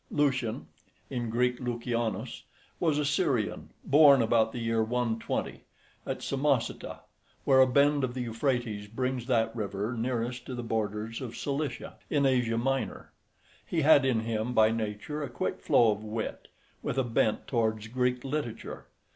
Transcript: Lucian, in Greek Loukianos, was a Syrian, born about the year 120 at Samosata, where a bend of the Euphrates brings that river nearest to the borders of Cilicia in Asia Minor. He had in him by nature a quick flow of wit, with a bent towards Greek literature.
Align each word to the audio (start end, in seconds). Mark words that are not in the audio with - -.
Lucian, 0.09 0.65
in 1.11 1.29
Greek 1.29 1.59
Loukianos, 1.59 2.41
was 2.79 2.97
a 2.97 3.05
Syrian, 3.05 3.69
born 3.85 4.23
about 4.23 4.51
the 4.51 4.57
year 4.57 4.83
120 4.83 5.63
at 6.07 6.23
Samosata, 6.23 7.01
where 7.45 7.59
a 7.61 7.67
bend 7.67 8.03
of 8.03 8.15
the 8.15 8.21
Euphrates 8.21 8.87
brings 8.87 9.27
that 9.27 9.55
river 9.55 9.93
nearest 9.95 10.47
to 10.47 10.55
the 10.55 10.63
borders 10.63 11.21
of 11.21 11.37
Cilicia 11.37 11.99
in 12.09 12.25
Asia 12.25 12.57
Minor. 12.57 13.11
He 13.63 13.81
had 13.81 14.03
in 14.03 14.21
him 14.21 14.53
by 14.55 14.71
nature 14.71 15.21
a 15.21 15.29
quick 15.29 15.59
flow 15.61 15.91
of 15.91 16.03
wit, 16.03 16.47
with 16.81 16.97
a 16.97 17.03
bent 17.03 17.45
towards 17.45 17.85
Greek 17.87 18.23
literature. 18.23 18.87